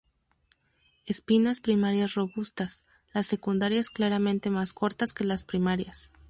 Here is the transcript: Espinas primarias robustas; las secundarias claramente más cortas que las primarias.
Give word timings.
Espinas 1.05 1.61
primarias 1.61 2.15
robustas; 2.15 2.81
las 3.13 3.27
secundarias 3.27 3.91
claramente 3.91 4.49
más 4.49 4.73
cortas 4.73 5.13
que 5.13 5.25
las 5.25 5.43
primarias. 5.43 6.11